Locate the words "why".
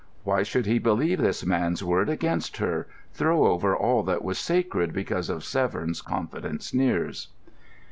0.23-0.41